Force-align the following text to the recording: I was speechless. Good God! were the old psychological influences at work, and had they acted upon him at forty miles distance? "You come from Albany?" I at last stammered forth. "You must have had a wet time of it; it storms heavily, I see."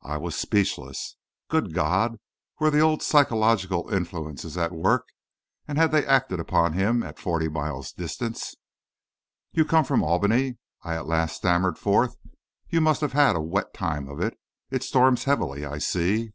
I 0.00 0.16
was 0.16 0.36
speechless. 0.36 1.16
Good 1.50 1.74
God! 1.74 2.18
were 2.58 2.70
the 2.70 2.80
old 2.80 3.02
psychological 3.02 3.90
influences 3.92 4.56
at 4.56 4.72
work, 4.72 5.06
and 5.68 5.76
had 5.76 5.92
they 5.92 6.06
acted 6.06 6.40
upon 6.40 6.72
him 6.72 7.02
at 7.02 7.18
forty 7.18 7.46
miles 7.46 7.92
distance? 7.92 8.54
"You 9.52 9.66
come 9.66 9.84
from 9.84 10.02
Albany?" 10.02 10.56
I 10.82 10.94
at 10.94 11.04
last 11.04 11.36
stammered 11.36 11.76
forth. 11.78 12.16
"You 12.70 12.80
must 12.80 13.02
have 13.02 13.12
had 13.12 13.36
a 13.36 13.42
wet 13.42 13.74
time 13.74 14.08
of 14.08 14.18
it; 14.18 14.38
it 14.70 14.82
storms 14.82 15.24
heavily, 15.24 15.66
I 15.66 15.76
see." 15.76 16.32